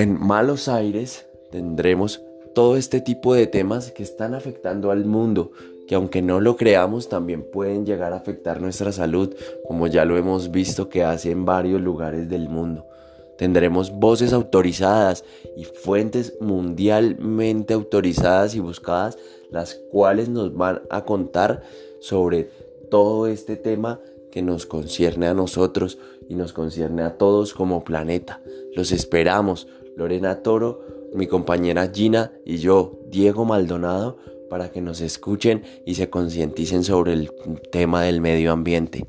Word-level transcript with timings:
En 0.00 0.18
Malos 0.18 0.68
Aires 0.68 1.26
tendremos 1.50 2.22
todo 2.54 2.78
este 2.78 3.02
tipo 3.02 3.34
de 3.34 3.46
temas 3.46 3.92
que 3.92 4.02
están 4.02 4.32
afectando 4.32 4.92
al 4.92 5.04
mundo, 5.04 5.52
que 5.86 5.94
aunque 5.94 6.22
no 6.22 6.40
lo 6.40 6.56
creamos 6.56 7.10
también 7.10 7.42
pueden 7.42 7.84
llegar 7.84 8.14
a 8.14 8.16
afectar 8.16 8.62
nuestra 8.62 8.92
salud, 8.92 9.34
como 9.68 9.88
ya 9.88 10.06
lo 10.06 10.16
hemos 10.16 10.50
visto 10.50 10.88
que 10.88 11.04
hace 11.04 11.30
en 11.32 11.44
varios 11.44 11.82
lugares 11.82 12.30
del 12.30 12.48
mundo. 12.48 12.86
Tendremos 13.36 13.90
voces 13.90 14.32
autorizadas 14.32 15.22
y 15.54 15.64
fuentes 15.64 16.32
mundialmente 16.40 17.74
autorizadas 17.74 18.54
y 18.54 18.60
buscadas, 18.60 19.18
las 19.50 19.74
cuales 19.90 20.30
nos 20.30 20.56
van 20.56 20.80
a 20.88 21.04
contar 21.04 21.62
sobre 22.00 22.48
todo 22.90 23.26
este 23.26 23.56
tema 23.56 24.00
que 24.32 24.40
nos 24.40 24.64
concierne 24.64 25.26
a 25.26 25.34
nosotros 25.34 25.98
y 26.26 26.36
nos 26.36 26.54
concierne 26.54 27.02
a 27.02 27.18
todos 27.18 27.52
como 27.52 27.84
planeta. 27.84 28.40
Los 28.74 28.92
esperamos, 28.92 29.66
Lorena 29.96 30.42
Toro, 30.42 30.80
mi 31.14 31.26
compañera 31.26 31.90
Gina 31.92 32.32
y 32.44 32.58
yo, 32.58 32.98
Diego 33.08 33.44
Maldonado, 33.44 34.18
para 34.48 34.70
que 34.70 34.80
nos 34.80 35.00
escuchen 35.00 35.62
y 35.86 35.94
se 35.94 36.10
concienticen 36.10 36.84
sobre 36.84 37.12
el 37.12 37.30
tema 37.70 38.02
del 38.02 38.20
medio 38.20 38.52
ambiente. 38.52 39.06